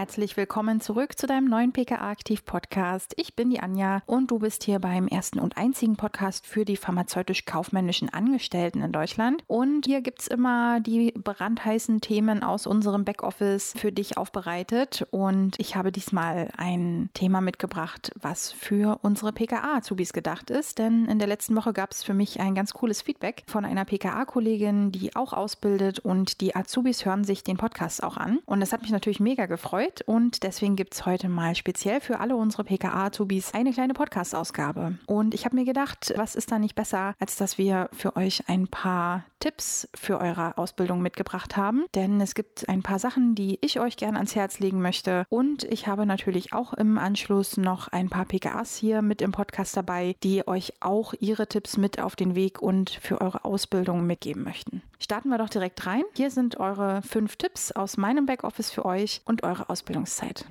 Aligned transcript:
herzlich 0.00 0.38
willkommen 0.38 0.80
zurück 0.80 1.18
zu 1.18 1.26
deinem 1.26 1.44
neuen 1.44 1.72
PKA 1.72 2.10
Aktiv 2.10 2.46
Podcast. 2.46 3.12
Ich 3.18 3.36
bin 3.36 3.50
die 3.50 3.60
Anja 3.60 4.02
und 4.06 4.30
du 4.30 4.38
bist 4.38 4.64
hier 4.64 4.78
beim 4.78 5.06
ersten 5.06 5.38
und 5.38 5.58
einzigen 5.58 5.96
Podcast 5.96 6.46
für 6.46 6.64
die 6.64 6.78
pharmazeutisch-kaufmännischen 6.78 8.08
Angestellten 8.08 8.80
in 8.80 8.92
Deutschland. 8.92 9.44
Und 9.46 9.84
hier 9.84 10.00
gibt 10.00 10.22
es 10.22 10.26
immer 10.26 10.80
die 10.80 11.12
brandheißen 11.12 12.00
Themen 12.00 12.42
aus 12.42 12.66
unserem 12.66 13.04
Backoffice 13.04 13.74
für 13.76 13.92
dich 13.92 14.16
aufbereitet. 14.16 15.06
Und 15.10 15.60
ich 15.60 15.76
habe 15.76 15.92
diesmal 15.92 16.48
ein 16.56 17.10
Thema 17.12 17.42
mitgebracht, 17.42 18.10
was 18.18 18.52
für 18.52 19.00
unsere 19.02 19.32
PKA-Azubis 19.34 20.14
gedacht 20.14 20.48
ist. 20.48 20.78
Denn 20.78 21.04
in 21.04 21.18
der 21.18 21.28
letzten 21.28 21.54
Woche 21.56 21.74
gab 21.74 21.92
es 21.92 22.04
für 22.04 22.14
mich 22.14 22.40
ein 22.40 22.54
ganz 22.54 22.72
cooles 22.72 23.02
Feedback 23.02 23.42
von 23.46 23.66
einer 23.66 23.84
PKA-Kollegin, 23.84 24.92
die 24.92 25.14
auch 25.14 25.34
ausbildet 25.34 25.98
und 25.98 26.40
die 26.40 26.56
Azubis 26.56 27.04
hören 27.04 27.24
sich 27.24 27.44
den 27.44 27.58
Podcast 27.58 28.02
auch 28.02 28.16
an. 28.16 28.38
Und 28.46 28.60
das 28.60 28.72
hat 28.72 28.80
mich 28.80 28.92
natürlich 28.92 29.20
mega 29.20 29.44
gefreut 29.44 29.89
und 30.06 30.42
deswegen 30.42 30.76
gibt 30.76 30.94
es 30.94 31.06
heute 31.06 31.28
mal 31.28 31.54
speziell 31.54 32.00
für 32.00 32.20
alle 32.20 32.36
unsere 32.36 32.64
PKA-Azubis 32.64 33.54
eine 33.54 33.72
kleine 33.72 33.94
Podcast-Ausgabe. 33.94 34.98
Und 35.06 35.34
ich 35.34 35.44
habe 35.44 35.56
mir 35.56 35.64
gedacht, 35.64 36.12
was 36.16 36.34
ist 36.34 36.52
da 36.52 36.58
nicht 36.58 36.74
besser, 36.74 37.14
als 37.18 37.36
dass 37.36 37.58
wir 37.58 37.88
für 37.92 38.16
euch 38.16 38.48
ein 38.48 38.68
paar 38.68 39.24
Tipps 39.40 39.88
für 39.94 40.20
eure 40.20 40.58
Ausbildung 40.58 41.02
mitgebracht 41.02 41.56
haben. 41.56 41.86
Denn 41.94 42.20
es 42.20 42.34
gibt 42.34 42.68
ein 42.68 42.82
paar 42.82 42.98
Sachen, 42.98 43.34
die 43.34 43.58
ich 43.62 43.80
euch 43.80 43.96
gerne 43.96 44.18
ans 44.18 44.34
Herz 44.34 44.60
legen 44.60 44.82
möchte. 44.82 45.24
Und 45.28 45.64
ich 45.64 45.86
habe 45.86 46.06
natürlich 46.06 46.52
auch 46.52 46.72
im 46.74 46.98
Anschluss 46.98 47.56
noch 47.56 47.88
ein 47.88 48.08
paar 48.10 48.26
PKAs 48.26 48.76
hier 48.76 49.02
mit 49.02 49.22
im 49.22 49.32
Podcast 49.32 49.76
dabei, 49.76 50.14
die 50.22 50.46
euch 50.46 50.74
auch 50.80 51.14
ihre 51.18 51.46
Tipps 51.46 51.76
mit 51.76 52.00
auf 52.00 52.16
den 52.16 52.34
Weg 52.34 52.60
und 52.62 52.90
für 52.90 53.20
eure 53.20 53.44
Ausbildung 53.44 54.06
mitgeben 54.06 54.44
möchten. 54.44 54.82
Starten 55.02 55.30
wir 55.30 55.38
doch 55.38 55.48
direkt 55.48 55.86
rein. 55.86 56.04
Hier 56.14 56.30
sind 56.30 56.60
eure 56.60 57.00
fünf 57.02 57.36
Tipps 57.36 57.72
aus 57.72 57.96
meinem 57.96 58.26
Backoffice 58.26 58.70
für 58.70 58.84
euch 58.84 59.22
und 59.24 59.42
eure 59.42 59.70
Ausbildungszeit. 59.70 60.44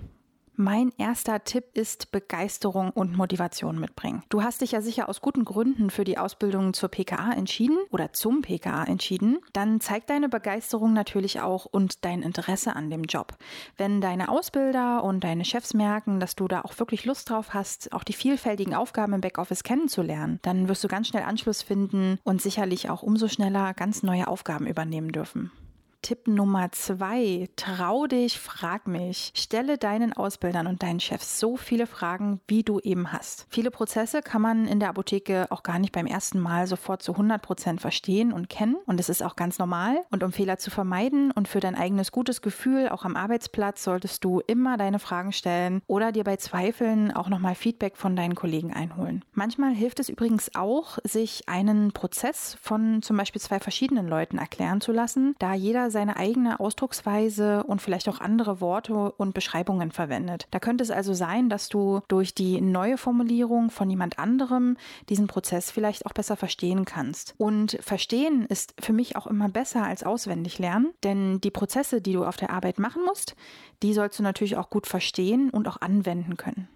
Mein 0.62 0.92
erster 0.98 1.42
Tipp 1.46 1.64
ist 1.74 2.12
Begeisterung 2.12 2.90
und 2.90 3.16
Motivation 3.16 3.80
mitbringen. 3.80 4.24
Du 4.28 4.44
hast 4.44 4.60
dich 4.60 4.74
ja 4.74 4.82
sicher 4.82 5.08
aus 5.08 5.22
guten 5.22 5.46
Gründen 5.46 5.90
für 5.90 6.04
die 6.04 6.18
Ausbildung 6.18 6.74
zur 6.74 6.90
PKA 6.90 7.32
entschieden 7.32 7.78
oder 7.92 8.12
zum 8.12 8.42
PKA 8.42 8.84
entschieden. 8.84 9.38
Dann 9.54 9.80
zeig 9.80 10.08
deine 10.08 10.28
Begeisterung 10.28 10.92
natürlich 10.92 11.40
auch 11.40 11.64
und 11.64 12.04
dein 12.04 12.24
Interesse 12.24 12.76
an 12.76 12.90
dem 12.90 13.04
Job. 13.04 13.38
Wenn 13.78 14.02
deine 14.02 14.28
Ausbilder 14.28 15.02
und 15.06 15.24
deine 15.24 15.46
Chefs 15.46 15.74
merken, 15.74 16.20
dass 16.20 16.36
du 16.36 16.50
da 16.50 16.64
auch 16.64 16.78
wirklich 16.78 17.06
Lust 17.06 17.30
drauf 17.30 17.54
hast, 17.54 17.94
auch 17.94 18.04
die 18.04 18.12
vielfältigen 18.12 18.76
Aufgaben 18.76 19.14
im 19.14 19.22
Backoffice 19.22 19.64
kennenzulernen, 19.64 20.40
dann 20.42 20.68
wirst 20.68 20.84
du 20.84 20.90
ganz 20.90 21.08
schnell 21.08 21.24
Anschluss 21.24 21.62
finden 21.62 22.20
und 22.26 22.42
sicherlich 22.42 22.90
auch 22.90 23.02
umso 23.02 23.30
schneller 23.30 23.74
ganz 23.74 24.04
neue 24.04 24.28
Aufgaben 24.28 24.68
übernehmen 24.68 25.14
dürfen. 25.14 25.54
Tipp 26.02 26.28
Nummer 26.28 26.72
zwei, 26.72 27.50
trau 27.56 28.08
dich, 28.08 28.40
frag 28.40 28.88
mich. 28.88 29.32
Stelle 29.36 29.78
deinen 29.78 30.14
Ausbildern 30.14 30.68
und 30.68 30.82
deinen 30.82 31.00
Chefs 31.00 31.40
so 31.40 31.58
viele 31.58 31.88
Fragen, 31.88 32.40
wie 32.48 32.64
du 32.64 32.80
eben 32.80 33.12
hast. 33.12 33.46
Viele 33.50 33.70
Prozesse 33.70 34.22
kann 34.22 34.42
man 34.42 34.66
in 34.66 34.80
der 34.80 34.90
Apotheke 34.90 35.48
auch 35.50 35.62
gar 35.62 35.78
nicht 35.78 35.92
beim 35.92 36.06
ersten 36.06 36.40
Mal 36.40 36.68
sofort 36.68 37.04
zu 37.04 37.12
100 37.12 37.42
Prozent 37.42 37.82
verstehen 37.82 38.32
und 38.32 38.50
kennen. 38.50 38.76
Und 38.86 38.98
das 39.00 39.10
ist 39.10 39.22
auch 39.22 39.36
ganz 39.36 39.60
normal. 39.60 40.02
Und 40.10 40.24
um 40.24 40.32
Fehler 40.32 40.58
zu 40.58 40.72
vermeiden 40.72 41.32
und 41.32 41.48
für 41.48 41.60
dein 41.60 41.76
eigenes 41.76 42.12
gutes 42.12 42.42
Gefühl 42.42 42.90
auch 42.90 43.04
am 43.04 43.16
Arbeitsplatz 43.16 43.84
solltest 43.84 44.24
du 44.24 44.40
immer 44.40 44.78
deine 44.78 45.00
Fragen 45.00 45.32
stellen 45.32 45.82
oder 45.88 46.12
dir 46.12 46.24
bei 46.24 46.38
Zweifeln 46.38 47.12
auch 47.12 47.30
nochmal 47.30 47.56
Feedback 47.56 47.98
von 47.98 48.16
deinen 48.16 48.36
Kollegen 48.36 48.74
einholen. 48.74 49.26
Manchmal 49.34 49.74
hilft 49.74 50.00
es 50.00 50.10
übrigens 50.10 50.56
auch, 50.56 50.98
sich 51.04 51.48
einen 51.48 51.92
Prozess 51.92 52.58
von 52.62 53.02
zum 53.02 53.18
Beispiel 53.18 53.42
zwei 53.42 53.60
verschiedenen 53.60 54.08
Leuten 54.08 54.38
erklären 54.38 54.82
zu 54.82 54.92
lassen, 54.92 55.36
da 55.40 55.54
jeder 55.54 55.89
seine 55.90 56.18
eigene 56.18 56.60
Ausdrucksweise 56.60 57.64
und 57.64 57.82
vielleicht 57.82 58.10
auch 58.10 58.20
andere 58.20 58.62
Worte 58.62 59.12
und 59.14 59.34
Beschreibungen 59.34 59.92
verwendet. 59.92 60.48
Da 60.52 60.60
könnte 60.60 60.84
es 60.84 60.92
also 60.92 61.14
sein, 61.14 61.50
dass 61.50 61.70
du 61.70 62.02
durch 62.08 62.34
die 62.34 62.62
neue 62.62 62.98
Formulierung 62.98 63.70
von 63.72 63.90
jemand 63.90 64.20
anderem 64.20 64.78
diesen 65.10 65.28
Prozess 65.28 65.72
vielleicht 65.72 66.06
auch 66.06 66.14
besser 66.14 66.36
verstehen 66.36 66.86
kannst. 66.86 67.36
Und 67.38 67.78
verstehen 67.82 68.46
ist 68.46 68.74
für 68.80 68.94
mich 68.94 69.16
auch 69.16 69.28
immer 69.28 69.50
besser 69.50 69.84
als 69.84 70.04
auswendig 70.04 70.60
lernen, 70.60 70.94
denn 71.04 71.42
die 71.42 71.52
Prozesse, 71.52 72.02
die 72.02 72.14
du 72.14 72.26
auf 72.26 72.38
der 72.38 72.52
Arbeit 72.52 72.80
machen 72.80 73.04
musst, 73.06 73.36
die 73.84 73.94
sollst 73.94 74.20
du 74.20 74.24
natürlich 74.24 74.58
auch 74.58 74.70
gut 74.70 74.88
verstehen 74.88 75.50
und 75.50 75.68
auch 75.68 75.82
anwenden 75.82 76.38
können. 76.38 76.68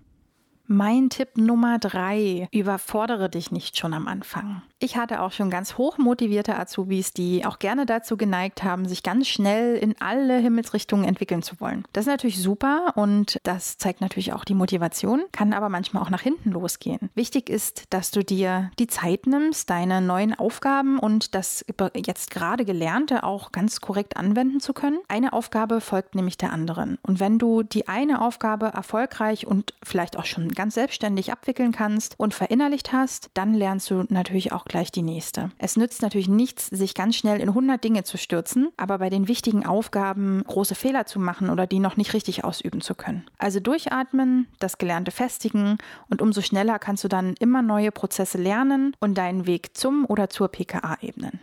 Mein 0.65 1.09
Tipp 1.09 1.37
Nummer 1.37 1.77
drei, 1.77 2.47
überfordere 2.51 3.29
dich 3.29 3.51
nicht 3.51 3.77
schon 3.77 3.93
am 3.93 4.07
Anfang. 4.07 4.61
Ich 4.83 4.97
hatte 4.97 5.21
auch 5.21 5.31
schon 5.31 5.49
ganz 5.49 5.77
hochmotivierte 5.77 6.59
Azubis, 6.59 7.13
die 7.13 7.45
auch 7.45 7.57
gerne 7.57 7.85
dazu 7.85 8.17
geneigt 8.17 8.63
haben, 8.63 8.85
sich 8.85 9.01
ganz 9.01 9.29
schnell 9.29 9.77
in 9.77 9.95
alle 10.01 10.37
Himmelsrichtungen 10.39 11.05
entwickeln 11.05 11.41
zu 11.41 11.61
wollen. 11.61 11.85
Das 11.93 12.01
ist 12.03 12.11
natürlich 12.11 12.41
super 12.41 12.91
und 12.95 13.39
das 13.43 13.77
zeigt 13.77 14.01
natürlich 14.01 14.33
auch 14.33 14.43
die 14.43 14.55
Motivation, 14.55 15.23
kann 15.31 15.53
aber 15.53 15.69
manchmal 15.69 16.03
auch 16.03 16.09
nach 16.09 16.19
hinten 16.19 16.51
losgehen. 16.51 17.09
Wichtig 17.15 17.49
ist, 17.49 17.85
dass 17.91 18.11
du 18.11 18.25
dir 18.25 18.71
die 18.77 18.87
Zeit 18.87 19.25
nimmst, 19.25 19.69
deine 19.69 20.01
neuen 20.01 20.37
Aufgaben 20.37 20.99
und 20.99 21.33
das 21.33 21.63
jetzt 21.95 22.29
gerade 22.31 22.65
Gelernte 22.65 23.23
auch 23.23 23.53
ganz 23.53 23.79
korrekt 23.79 24.17
anwenden 24.17 24.59
zu 24.59 24.73
können. 24.73 24.99
Eine 25.07 25.31
Aufgabe 25.31 25.79
folgt 25.79 26.13
nämlich 26.13 26.35
der 26.37 26.51
anderen. 26.51 26.97
Und 27.03 27.21
wenn 27.21 27.39
du 27.39 27.63
die 27.63 27.87
eine 27.87 28.21
Aufgabe 28.21 28.65
erfolgreich 28.65 29.47
und 29.47 29.75
vielleicht 29.81 30.17
auch 30.17 30.25
schon 30.25 30.49
ganz 30.49 30.73
selbstständig 30.73 31.31
abwickeln 31.31 31.71
kannst 31.71 32.19
und 32.19 32.33
verinnerlicht 32.33 32.91
hast, 32.91 33.29
dann 33.33 33.53
lernst 33.53 33.89
du 33.89 34.03
natürlich 34.09 34.51
auch 34.51 34.65
gleich 34.73 34.91
die 34.91 35.03
nächste. 35.03 35.51
Es 35.59 35.77
nützt 35.77 36.01
natürlich 36.01 36.27
nichts, 36.27 36.65
sich 36.65 36.95
ganz 36.95 37.15
schnell 37.15 37.39
in 37.39 37.49
100 37.49 37.83
Dinge 37.83 38.03
zu 38.03 38.17
stürzen, 38.17 38.69
aber 38.75 38.97
bei 38.97 39.11
den 39.11 39.27
wichtigen 39.27 39.67
Aufgaben 39.67 40.43
große 40.47 40.73
Fehler 40.73 41.05
zu 41.05 41.19
machen 41.19 41.51
oder 41.51 41.67
die 41.67 41.77
noch 41.77 41.95
nicht 41.95 42.15
richtig 42.15 42.43
ausüben 42.43 42.81
zu 42.81 42.95
können. 42.95 43.23
Also 43.37 43.59
durchatmen, 43.59 44.47
das 44.57 44.79
Gelernte 44.79 45.11
festigen 45.11 45.77
und 46.09 46.23
umso 46.23 46.41
schneller 46.41 46.79
kannst 46.79 47.03
du 47.03 47.07
dann 47.07 47.35
immer 47.39 47.61
neue 47.61 47.91
Prozesse 47.91 48.39
lernen 48.39 48.95
und 48.99 49.15
deinen 49.15 49.45
Weg 49.45 49.77
zum 49.77 50.05
oder 50.09 50.31
zur 50.31 50.47
PKA 50.47 50.97
ebnen. 51.01 51.39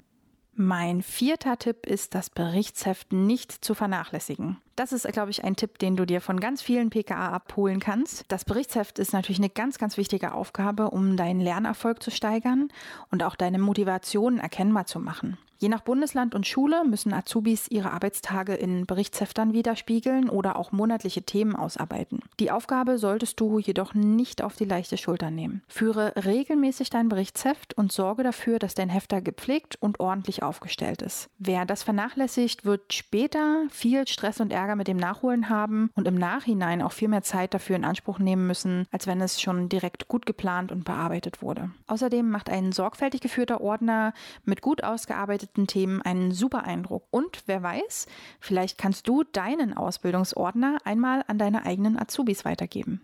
Mein 0.62 1.00
vierter 1.00 1.56
Tipp 1.56 1.86
ist, 1.86 2.14
das 2.14 2.28
Berichtsheft 2.28 3.14
nicht 3.14 3.64
zu 3.64 3.72
vernachlässigen. 3.74 4.58
Das 4.76 4.92
ist, 4.92 5.10
glaube 5.10 5.30
ich, 5.30 5.42
ein 5.42 5.56
Tipp, 5.56 5.78
den 5.78 5.96
du 5.96 6.04
dir 6.04 6.20
von 6.20 6.38
ganz 6.38 6.60
vielen 6.60 6.90
PKA 6.90 7.30
abholen 7.30 7.80
kannst. 7.80 8.26
Das 8.28 8.44
Berichtsheft 8.44 8.98
ist 8.98 9.14
natürlich 9.14 9.38
eine 9.38 9.48
ganz, 9.48 9.78
ganz 9.78 9.96
wichtige 9.96 10.34
Aufgabe, 10.34 10.90
um 10.90 11.16
deinen 11.16 11.40
Lernerfolg 11.40 12.02
zu 12.02 12.10
steigern 12.10 12.68
und 13.10 13.22
auch 13.22 13.36
deine 13.36 13.58
Motivation 13.58 14.36
erkennbar 14.36 14.84
zu 14.84 15.00
machen. 15.00 15.38
Je 15.60 15.68
nach 15.68 15.82
Bundesland 15.82 16.34
und 16.34 16.46
Schule 16.46 16.84
müssen 16.86 17.12
Azubis 17.12 17.68
ihre 17.68 17.92
Arbeitstage 17.92 18.54
in 18.54 18.86
Berichtsheftern 18.86 19.52
widerspiegeln 19.52 20.30
oder 20.30 20.56
auch 20.56 20.72
monatliche 20.72 21.20
Themen 21.20 21.54
ausarbeiten. 21.54 22.20
Die 22.38 22.50
Aufgabe 22.50 22.96
solltest 22.96 23.38
du 23.38 23.58
jedoch 23.58 23.92
nicht 23.92 24.40
auf 24.40 24.56
die 24.56 24.64
leichte 24.64 24.96
Schulter 24.96 25.30
nehmen. 25.30 25.60
Führe 25.68 26.14
regelmäßig 26.16 26.88
dein 26.88 27.10
Berichtsheft 27.10 27.76
und 27.76 27.92
sorge 27.92 28.22
dafür, 28.22 28.58
dass 28.58 28.74
dein 28.74 28.88
Hefter 28.88 29.20
gepflegt 29.20 29.76
und 29.80 30.00
ordentlich 30.00 30.42
aufgestellt 30.42 31.02
ist. 31.02 31.28
Wer 31.38 31.66
das 31.66 31.82
vernachlässigt, 31.82 32.64
wird 32.64 32.94
später 32.94 33.64
viel 33.68 34.08
Stress 34.08 34.40
und 34.40 34.54
Ärger 34.54 34.76
mit 34.76 34.88
dem 34.88 34.96
Nachholen 34.96 35.50
haben 35.50 35.90
und 35.94 36.08
im 36.08 36.14
Nachhinein 36.14 36.80
auch 36.80 36.92
viel 36.92 37.08
mehr 37.08 37.22
Zeit 37.22 37.52
dafür 37.52 37.76
in 37.76 37.84
Anspruch 37.84 38.18
nehmen 38.18 38.46
müssen, 38.46 38.86
als 38.92 39.06
wenn 39.06 39.20
es 39.20 39.42
schon 39.42 39.68
direkt 39.68 40.08
gut 40.08 40.24
geplant 40.24 40.72
und 40.72 40.86
bearbeitet 40.86 41.42
wurde. 41.42 41.70
Außerdem 41.86 42.30
macht 42.30 42.48
ein 42.48 42.72
sorgfältig 42.72 43.20
geführter 43.20 43.60
Ordner 43.60 44.14
mit 44.46 44.62
gut 44.62 44.82
ausgearbeiteten 44.82 45.49
beleuchteten 45.50 45.66
Themen 45.66 46.02
einen 46.02 46.32
super 46.32 46.64
Eindruck. 46.64 47.06
Und 47.10 47.42
wer 47.46 47.62
weiß, 47.62 48.06
vielleicht 48.40 48.78
kannst 48.78 49.08
du 49.08 49.24
deinen 49.24 49.76
Ausbildungsordner 49.76 50.78
einmal 50.84 51.24
an 51.26 51.38
deine 51.38 51.64
eigenen 51.64 51.98
Azubis 51.98 52.44
weitergeben. 52.44 53.00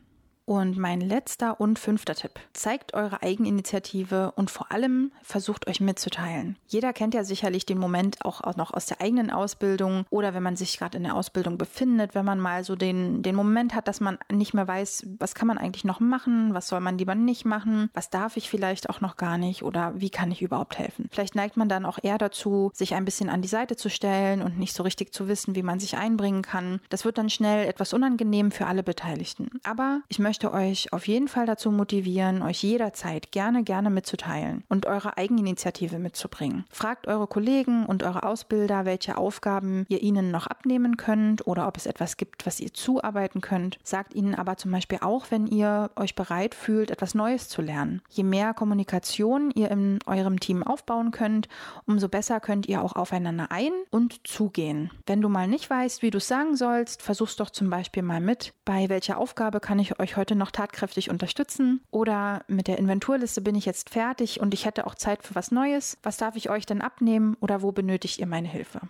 Und 0.46 0.78
mein 0.78 1.00
letzter 1.00 1.60
und 1.60 1.76
fünfter 1.76 2.14
Tipp. 2.14 2.38
Zeigt 2.52 2.94
eure 2.94 3.20
Eigeninitiative 3.20 4.32
und 4.36 4.48
vor 4.48 4.70
allem 4.70 5.10
versucht 5.22 5.66
euch 5.66 5.80
mitzuteilen. 5.80 6.56
Jeder 6.68 6.92
kennt 6.92 7.14
ja 7.14 7.24
sicherlich 7.24 7.66
den 7.66 7.78
Moment 7.78 8.24
auch 8.24 8.42
noch 8.54 8.72
aus 8.72 8.86
der 8.86 9.00
eigenen 9.00 9.32
Ausbildung 9.32 10.06
oder 10.08 10.34
wenn 10.34 10.44
man 10.44 10.54
sich 10.54 10.78
gerade 10.78 10.98
in 10.98 11.02
der 11.02 11.16
Ausbildung 11.16 11.58
befindet, 11.58 12.14
wenn 12.14 12.24
man 12.24 12.38
mal 12.38 12.62
so 12.62 12.76
den, 12.76 13.24
den 13.24 13.34
Moment 13.34 13.74
hat, 13.74 13.88
dass 13.88 14.00
man 14.00 14.18
nicht 14.30 14.54
mehr 14.54 14.68
weiß, 14.68 15.08
was 15.18 15.34
kann 15.34 15.48
man 15.48 15.58
eigentlich 15.58 15.84
noch 15.84 15.98
machen, 15.98 16.54
was 16.54 16.68
soll 16.68 16.80
man 16.80 16.96
lieber 16.96 17.16
nicht 17.16 17.44
machen, 17.44 17.90
was 17.92 18.10
darf 18.10 18.36
ich 18.36 18.48
vielleicht 18.48 18.88
auch 18.88 19.00
noch 19.00 19.16
gar 19.16 19.38
nicht 19.38 19.64
oder 19.64 19.94
wie 19.96 20.10
kann 20.10 20.30
ich 20.30 20.42
überhaupt 20.42 20.78
helfen. 20.78 21.08
Vielleicht 21.10 21.34
neigt 21.34 21.56
man 21.56 21.68
dann 21.68 21.84
auch 21.84 21.98
eher 22.00 22.18
dazu, 22.18 22.70
sich 22.72 22.94
ein 22.94 23.04
bisschen 23.04 23.30
an 23.30 23.42
die 23.42 23.48
Seite 23.48 23.74
zu 23.74 23.90
stellen 23.90 24.42
und 24.42 24.60
nicht 24.60 24.74
so 24.74 24.84
richtig 24.84 25.12
zu 25.12 25.26
wissen, 25.26 25.56
wie 25.56 25.64
man 25.64 25.80
sich 25.80 25.96
einbringen 25.96 26.42
kann. 26.42 26.80
Das 26.88 27.04
wird 27.04 27.18
dann 27.18 27.30
schnell 27.30 27.66
etwas 27.66 27.92
unangenehm 27.92 28.52
für 28.52 28.68
alle 28.68 28.84
Beteiligten. 28.84 29.50
Aber 29.64 30.02
ich 30.06 30.20
möchte 30.20 30.35
möchte 30.36 30.52
euch 30.52 30.92
auf 30.92 31.08
jeden 31.08 31.28
Fall 31.28 31.46
dazu 31.46 31.70
motivieren, 31.70 32.42
euch 32.42 32.62
jederzeit 32.62 33.32
gerne, 33.32 33.64
gerne 33.64 33.88
mitzuteilen 33.88 34.64
und 34.68 34.84
eure 34.84 35.16
Eigeninitiative 35.16 35.98
mitzubringen. 35.98 36.66
Fragt 36.68 37.06
eure 37.06 37.26
Kollegen 37.26 37.86
und 37.86 38.02
eure 38.02 38.22
Ausbilder, 38.22 38.84
welche 38.84 39.16
Aufgaben 39.16 39.86
ihr 39.88 40.02
ihnen 40.02 40.30
noch 40.30 40.46
abnehmen 40.46 40.98
könnt 40.98 41.46
oder 41.46 41.66
ob 41.66 41.78
es 41.78 41.86
etwas 41.86 42.18
gibt, 42.18 42.44
was 42.44 42.60
ihr 42.60 42.74
zuarbeiten 42.74 43.40
könnt. 43.40 43.78
Sagt 43.82 44.12
ihnen 44.12 44.34
aber 44.34 44.58
zum 44.58 44.72
Beispiel 44.72 44.98
auch, 45.00 45.30
wenn 45.30 45.46
ihr 45.46 45.90
euch 45.96 46.14
bereit 46.14 46.54
fühlt, 46.54 46.90
etwas 46.90 47.14
Neues 47.14 47.48
zu 47.48 47.62
lernen. 47.62 48.02
Je 48.10 48.22
mehr 48.22 48.52
Kommunikation 48.52 49.50
ihr 49.54 49.70
in 49.70 50.00
eurem 50.04 50.38
Team 50.38 50.62
aufbauen 50.62 51.12
könnt, 51.12 51.48
umso 51.86 52.10
besser 52.10 52.40
könnt 52.40 52.66
ihr 52.66 52.82
auch 52.82 52.94
aufeinander 52.94 53.50
ein- 53.50 53.72
und 53.88 54.26
zugehen. 54.26 54.90
Wenn 55.06 55.22
du 55.22 55.30
mal 55.30 55.48
nicht 55.48 55.70
weißt, 55.70 56.02
wie 56.02 56.10
du 56.10 56.18
es 56.18 56.28
sagen 56.28 56.56
sollst, 56.56 57.00
versuch's 57.00 57.36
doch 57.36 57.48
zum 57.48 57.70
Beispiel 57.70 58.02
mal 58.02 58.20
mit. 58.20 58.52
Bei 58.66 58.90
welcher 58.90 59.16
Aufgabe 59.16 59.60
kann 59.60 59.78
ich 59.78 59.98
euch 59.98 60.18
heute 60.18 60.25
noch 60.34 60.50
tatkräftig 60.50 61.10
unterstützen? 61.10 61.80
Oder 61.90 62.44
mit 62.48 62.66
der 62.66 62.78
Inventurliste 62.78 63.40
bin 63.40 63.54
ich 63.54 63.66
jetzt 63.66 63.90
fertig 63.90 64.40
und 64.40 64.54
ich 64.54 64.64
hätte 64.64 64.86
auch 64.86 64.94
Zeit 64.94 65.22
für 65.22 65.34
was 65.34 65.50
Neues. 65.50 65.98
Was 66.02 66.16
darf 66.16 66.36
ich 66.36 66.50
euch 66.50 66.66
denn 66.66 66.82
abnehmen 66.82 67.36
oder 67.40 67.62
wo 67.62 67.72
benötigt 67.72 68.18
ihr 68.18 68.26
meine 68.26 68.48
Hilfe? 68.48 68.80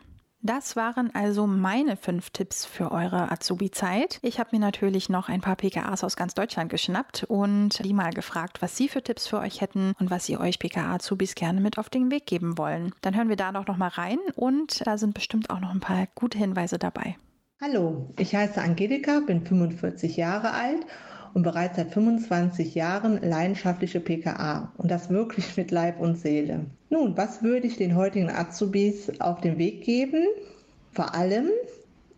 Das 0.46 0.76
waren 0.76 1.12
also 1.12 1.48
meine 1.48 1.96
fünf 1.96 2.30
Tipps 2.30 2.64
für 2.64 2.92
eure 2.92 3.32
Azubi-Zeit. 3.32 4.20
Ich 4.22 4.38
habe 4.38 4.50
mir 4.52 4.60
natürlich 4.60 5.08
noch 5.08 5.28
ein 5.28 5.40
paar 5.40 5.56
PKAs 5.56 6.04
aus 6.04 6.14
ganz 6.14 6.34
Deutschland 6.34 6.70
geschnappt 6.70 7.24
und 7.24 7.84
die 7.84 7.92
mal 7.92 8.12
gefragt, 8.12 8.62
was 8.62 8.76
sie 8.76 8.88
für 8.88 9.02
Tipps 9.02 9.26
für 9.26 9.40
euch 9.40 9.60
hätten 9.60 9.94
und 9.98 10.08
was 10.08 10.26
sie 10.26 10.36
euch 10.36 10.60
PKA-Azubis 10.60 11.34
gerne 11.34 11.60
mit 11.60 11.78
auf 11.78 11.88
den 11.88 12.12
Weg 12.12 12.26
geben 12.26 12.58
wollen. 12.58 12.92
Dann 13.00 13.16
hören 13.16 13.28
wir 13.28 13.34
da 13.34 13.50
doch 13.50 13.66
noch 13.66 13.76
mal 13.76 13.88
rein 13.88 14.18
und 14.36 14.86
da 14.86 14.98
sind 14.98 15.14
bestimmt 15.14 15.50
auch 15.50 15.58
noch 15.58 15.70
ein 15.70 15.80
paar 15.80 16.06
gute 16.14 16.38
Hinweise 16.38 16.78
dabei. 16.78 17.16
Hallo, 17.60 18.14
ich 18.16 18.34
heiße 18.34 18.60
Angelika, 18.60 19.20
bin 19.26 19.44
45 19.44 20.16
Jahre 20.16 20.52
alt 20.52 20.86
und 21.36 21.42
bereits 21.42 21.76
seit 21.76 21.92
25 21.92 22.74
Jahren 22.74 23.20
leidenschaftliche 23.20 24.00
PKA 24.00 24.72
und 24.78 24.90
das 24.90 25.10
wirklich 25.10 25.54
mit 25.58 25.70
Leib 25.70 26.00
und 26.00 26.16
Seele. 26.16 26.64
Nun, 26.88 27.14
was 27.18 27.42
würde 27.42 27.66
ich 27.66 27.76
den 27.76 27.94
heutigen 27.94 28.30
Azubis 28.30 29.20
auf 29.20 29.42
den 29.42 29.58
Weg 29.58 29.84
geben? 29.84 30.24
Vor 30.92 31.14
allem 31.14 31.50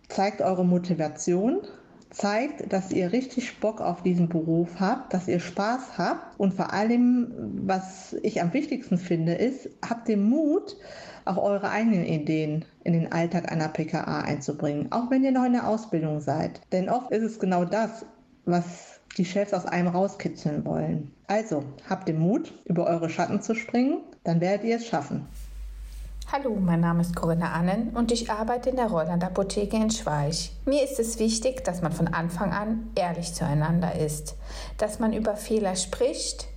zeigt 0.09 0.41
eure 0.41 0.65
Motivation, 0.65 1.63
zeigt, 2.11 2.73
dass 2.73 2.93
ihr 2.93 3.11
richtig 3.11 3.59
Bock 3.59 3.81
auf 3.81 4.05
diesen 4.05 4.29
Beruf 4.29 4.79
habt, 4.79 5.13
dass 5.13 5.27
ihr 5.27 5.41
Spaß 5.41 5.99
habt 5.99 6.39
und 6.39 6.55
vor 6.55 6.73
allem, 6.73 7.33
was 7.67 8.15
ich 8.23 8.41
am 8.41 8.53
wichtigsten 8.53 8.99
finde, 8.99 9.35
ist, 9.35 9.69
habt 9.85 10.07
den 10.07 10.31
Mut, 10.31 10.77
auch 11.25 11.39
eure 11.39 11.71
eigenen 11.71 12.05
Ideen 12.05 12.65
in 12.85 12.93
den 12.93 13.11
Alltag 13.11 13.51
einer 13.51 13.69
PKA 13.69 14.21
einzubringen, 14.21 14.93
auch 14.93 15.11
wenn 15.11 15.25
ihr 15.25 15.33
noch 15.33 15.45
in 15.45 15.55
der 15.55 15.67
Ausbildung 15.67 16.21
seid. 16.21 16.61
Denn 16.71 16.89
oft 16.89 17.11
ist 17.11 17.25
es 17.25 17.41
genau 17.41 17.65
das, 17.65 18.07
was 18.49 19.01
die 19.17 19.25
Chefs 19.25 19.53
aus 19.53 19.67
einem 19.67 19.89
rauskitzeln 19.89 20.65
wollen. 20.65 21.13
Also, 21.27 21.65
habt 21.89 22.09
den 22.09 22.19
Mut, 22.19 22.53
über 22.65 22.87
eure 22.87 23.11
Schatten 23.11 23.43
zu 23.43 23.55
springen, 23.55 24.01
dann 24.25 24.41
werdet 24.41 24.65
ihr 24.65 24.77
es 24.77 24.87
schaffen. 24.87 25.27
Hallo, 26.31 26.55
mein 26.61 26.81
Name 26.81 27.01
ist 27.01 27.17
Corinna 27.17 27.53
Annen 27.53 27.91
und 27.95 28.13
ich 28.13 28.31
arbeite 28.31 28.69
in 28.69 28.77
der 28.77 28.89
Roland 28.89 29.25
Apotheke 29.25 29.77
in 29.77 29.91
Schweich. 29.91 30.53
Mir 30.67 30.85
ist 30.85 31.01
es 31.01 31.19
wichtig, 31.19 31.65
dass 31.65 31.81
man 31.81 31.93
von 31.93 32.09
Anfang 32.09 32.53
an 32.53 32.91
ehrlich 32.97 33.33
zueinander 33.33 33.95
ist, 33.95 34.37
dass 34.77 34.99
man 34.99 35.15
über 35.15 35.37
Fehler 35.37 35.75
spricht, 35.75 36.49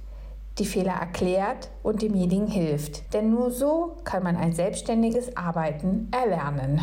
die 0.59 0.65
Fehler 0.65 0.93
erklärt 0.93 1.69
und 1.83 2.01
demjenigen 2.01 2.47
hilft. 2.47 3.13
Denn 3.13 3.31
nur 3.31 3.49
so 3.49 3.95
kann 4.03 4.23
man 4.23 4.35
ein 4.35 4.51
selbstständiges 4.51 5.37
Arbeiten 5.37 6.11
erlernen. 6.11 6.81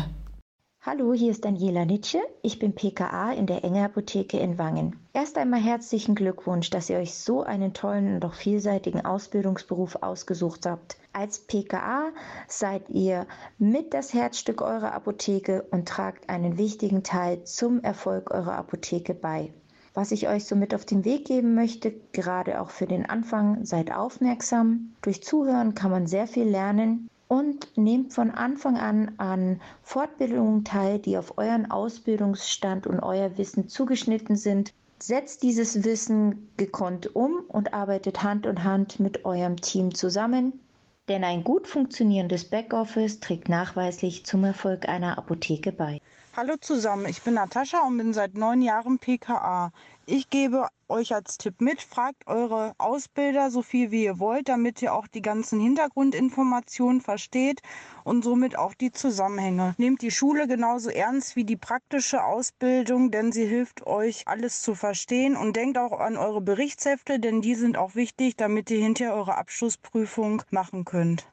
Hallo, 0.81 1.13
hier 1.13 1.31
ist 1.31 1.43
Daniela 1.43 1.83
Nitsche. 1.83 2.21
Ich 2.41 2.57
bin 2.57 2.73
PKA 2.73 3.33
in 3.33 3.47
der 3.47 3.65
Enge 3.65 3.83
Apotheke 3.83 4.39
in 4.39 4.57
Wangen. 4.57 4.95
Erst 5.11 5.37
einmal 5.37 5.59
herzlichen 5.59 6.15
Glückwunsch, 6.15 6.69
dass 6.69 6.89
ihr 6.89 6.99
euch 6.99 7.15
so 7.15 7.43
einen 7.43 7.73
tollen 7.73 8.15
und 8.15 8.23
auch 8.23 8.33
vielseitigen 8.33 9.03
Ausbildungsberuf 9.03 9.97
ausgesucht 9.97 10.65
habt. 10.65 10.95
Als 11.11 11.39
PKA 11.39 12.11
seid 12.47 12.89
ihr 12.89 13.27
mit 13.57 13.93
das 13.93 14.13
Herzstück 14.13 14.61
eurer 14.61 14.93
Apotheke 14.93 15.65
und 15.69 15.85
tragt 15.85 16.29
einen 16.29 16.57
wichtigen 16.57 17.03
Teil 17.03 17.43
zum 17.43 17.83
Erfolg 17.83 18.31
eurer 18.31 18.55
Apotheke 18.55 19.13
bei. 19.13 19.51
Was 19.93 20.13
ich 20.13 20.29
euch 20.29 20.45
somit 20.45 20.73
auf 20.73 20.85
den 20.85 21.03
Weg 21.03 21.25
geben 21.25 21.55
möchte, 21.55 21.93
gerade 22.13 22.61
auch 22.61 22.69
für 22.69 22.87
den 22.87 23.05
Anfang, 23.05 23.65
seid 23.65 23.91
aufmerksam. 23.91 24.93
Durch 25.01 25.23
Zuhören 25.23 25.75
kann 25.75 25.91
man 25.91 26.07
sehr 26.07 26.25
viel 26.25 26.47
lernen 26.47 27.09
und 27.29 27.77
nehmt 27.77 28.11
von 28.11 28.31
Anfang 28.31 28.77
an 28.77 29.13
an 29.17 29.61
Fortbildungen 29.83 30.65
teil, 30.65 30.97
die 30.97 31.15
auf 31.15 31.37
euren 31.37 31.69
Ausbildungsstand 31.69 32.87
und 32.87 32.99
euer 32.99 33.37
Wissen 33.37 33.69
zugeschnitten 33.69 34.35
sind. 34.35 34.73
Setzt 34.97 35.43
dieses 35.43 35.85
Wissen 35.85 36.49
gekonnt 36.57 37.15
um 37.15 37.43
und 37.47 37.73
arbeitet 37.73 38.23
Hand 38.23 38.45
in 38.45 38.63
Hand 38.63 38.99
mit 38.99 39.25
eurem 39.25 39.57
Team 39.57 39.93
zusammen. 39.93 40.59
Denn 41.07 41.23
ein 41.23 41.43
gut 41.43 41.67
funktionierendes 41.67 42.45
Backoffice 42.49 43.19
trägt 43.19 43.47
nachweislich 43.47 44.25
zum 44.25 44.43
Erfolg 44.43 44.89
einer 44.89 45.17
Apotheke 45.17 45.71
bei. 45.71 46.01
Hallo 46.35 46.55
zusammen, 46.59 47.05
ich 47.07 47.21
bin 47.21 47.35
Natascha 47.35 47.85
und 47.85 47.97
bin 47.97 48.13
seit 48.13 48.33
neun 48.33 48.61
Jahren 48.61 48.97
PKA. 48.97 49.71
Ich 50.11 50.31
gebe 50.31 50.67
euch 50.87 51.13
als 51.13 51.37
Tipp 51.37 51.61
mit, 51.61 51.83
fragt 51.83 52.25
eure 52.25 52.73
Ausbilder 52.79 53.51
so 53.51 53.61
viel 53.61 53.91
wie 53.91 54.05
ihr 54.05 54.17
wollt, 54.17 54.49
damit 54.49 54.81
ihr 54.81 54.95
auch 54.95 55.05
die 55.05 55.21
ganzen 55.21 55.59
Hintergrundinformationen 55.59 56.99
versteht 56.99 57.61
und 58.03 58.23
somit 58.23 58.57
auch 58.57 58.73
die 58.73 58.91
Zusammenhänge. 58.91 59.75
Nehmt 59.77 60.01
die 60.01 60.09
Schule 60.09 60.47
genauso 60.47 60.89
ernst 60.89 61.35
wie 61.35 61.43
die 61.43 61.57
praktische 61.57 62.23
Ausbildung, 62.23 63.11
denn 63.11 63.31
sie 63.31 63.45
hilft 63.45 63.85
euch 63.85 64.27
alles 64.27 64.63
zu 64.63 64.73
verstehen 64.73 65.37
und 65.37 65.55
denkt 65.55 65.77
auch 65.77 65.99
an 65.99 66.17
eure 66.17 66.41
Berichtshefte, 66.41 67.19
denn 67.19 67.43
die 67.43 67.53
sind 67.53 67.77
auch 67.77 67.93
wichtig, 67.93 68.35
damit 68.35 68.71
ihr 68.71 68.81
hinterher 68.81 69.13
eure 69.13 69.37
Abschlussprüfung 69.37 70.41
machen 70.49 70.85
könnt. 70.85 71.27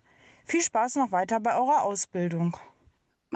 Viel 0.45 0.61
Spaß 0.61 0.97
noch 0.97 1.13
weiter 1.13 1.41
bei 1.41 1.57
eurer 1.57 1.83
Ausbildung. 1.83 2.59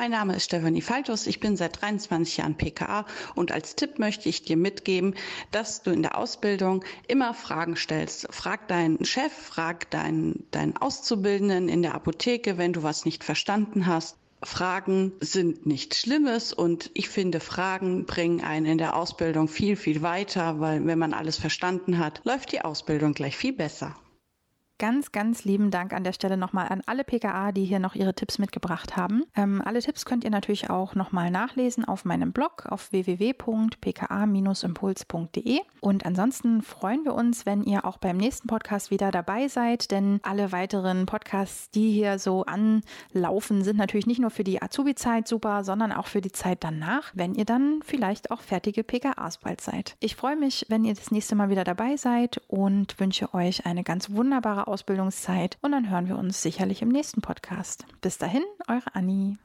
Mein 0.00 0.12
Name 0.12 0.34
ist 0.34 0.44
Stefanie 0.44 0.80
Faltus, 0.80 1.26
ich 1.26 1.40
bin 1.40 1.58
seit 1.58 1.82
23 1.82 2.38
Jahren 2.38 2.56
PKA 2.56 3.04
und 3.34 3.52
als 3.52 3.76
Tipp 3.76 3.98
möchte 3.98 4.30
ich 4.30 4.40
dir 4.40 4.56
mitgeben, 4.56 5.14
dass 5.50 5.82
du 5.82 5.90
in 5.90 6.00
der 6.00 6.16
Ausbildung 6.16 6.82
immer 7.06 7.34
Fragen 7.34 7.76
stellst. 7.76 8.26
Frag 8.30 8.66
deinen 8.68 9.04
Chef, 9.04 9.30
frag 9.30 9.90
deinen, 9.90 10.46
deinen 10.52 10.74
Auszubildenden 10.78 11.68
in 11.68 11.82
der 11.82 11.94
Apotheke, 11.94 12.56
wenn 12.56 12.72
du 12.72 12.82
was 12.82 13.04
nicht 13.04 13.24
verstanden 13.24 13.84
hast. 13.84 14.16
Fragen 14.42 15.12
sind 15.20 15.66
nichts 15.66 15.98
Schlimmes 15.98 16.54
und 16.54 16.90
ich 16.94 17.10
finde, 17.10 17.38
Fragen 17.38 18.06
bringen 18.06 18.40
einen 18.40 18.64
in 18.64 18.78
der 18.78 18.96
Ausbildung 18.96 19.48
viel, 19.48 19.76
viel 19.76 20.00
weiter, 20.00 20.60
weil 20.60 20.86
wenn 20.86 20.98
man 20.98 21.12
alles 21.12 21.36
verstanden 21.36 21.98
hat, 21.98 22.22
läuft 22.24 22.52
die 22.52 22.62
Ausbildung 22.62 23.12
gleich 23.12 23.36
viel 23.36 23.52
besser. 23.52 23.94
Ganz, 24.80 25.12
ganz 25.12 25.44
lieben 25.44 25.70
Dank 25.70 25.92
an 25.92 26.02
der 26.04 26.14
Stelle 26.14 26.38
nochmal 26.38 26.68
an 26.68 26.80
alle 26.86 27.04
PKA, 27.04 27.52
die 27.52 27.66
hier 27.66 27.80
noch 27.80 27.94
ihre 27.94 28.14
Tipps 28.14 28.38
mitgebracht 28.38 28.96
haben. 28.96 29.24
Ähm, 29.36 29.60
alle 29.62 29.82
Tipps 29.82 30.06
könnt 30.06 30.24
ihr 30.24 30.30
natürlich 30.30 30.70
auch 30.70 30.94
nochmal 30.94 31.30
nachlesen 31.30 31.84
auf 31.84 32.06
meinem 32.06 32.32
Blog 32.32 32.64
auf 32.64 32.90
www.pka-impuls.de. 32.90 35.60
Und 35.80 36.06
ansonsten 36.06 36.62
freuen 36.62 37.04
wir 37.04 37.14
uns, 37.14 37.44
wenn 37.44 37.62
ihr 37.62 37.84
auch 37.84 37.98
beim 37.98 38.16
nächsten 38.16 38.48
Podcast 38.48 38.90
wieder 38.90 39.10
dabei 39.10 39.48
seid, 39.48 39.90
denn 39.90 40.18
alle 40.22 40.50
weiteren 40.50 41.04
Podcasts, 41.04 41.70
die 41.72 41.92
hier 41.92 42.18
so 42.18 42.46
anlaufen, 42.46 43.62
sind 43.62 43.76
natürlich 43.76 44.06
nicht 44.06 44.20
nur 44.20 44.30
für 44.30 44.44
die 44.44 44.62
Azubi-Zeit 44.62 45.28
super, 45.28 45.62
sondern 45.62 45.92
auch 45.92 46.06
für 46.06 46.22
die 46.22 46.32
Zeit 46.32 46.64
danach, 46.64 47.10
wenn 47.12 47.34
ihr 47.34 47.44
dann 47.44 47.80
vielleicht 47.84 48.30
auch 48.30 48.40
fertige 48.40 48.82
PKAs 48.82 49.36
bald 49.36 49.60
seid. 49.60 49.98
Ich 50.00 50.16
freue 50.16 50.36
mich, 50.36 50.64
wenn 50.70 50.86
ihr 50.86 50.94
das 50.94 51.10
nächste 51.10 51.34
Mal 51.34 51.50
wieder 51.50 51.64
dabei 51.64 51.98
seid 51.98 52.40
und 52.48 52.98
wünsche 52.98 53.34
euch 53.34 53.66
eine 53.66 53.84
ganz 53.84 54.08
wunderbare 54.08 54.69
Ausbildungszeit 54.70 55.58
und 55.60 55.72
dann 55.72 55.90
hören 55.90 56.08
wir 56.08 56.16
uns 56.16 56.42
sicherlich 56.42 56.82
im 56.82 56.88
nächsten 56.88 57.20
Podcast. 57.20 57.84
Bis 58.00 58.18
dahin, 58.18 58.44
eure 58.68 58.94
Anni. 58.94 59.36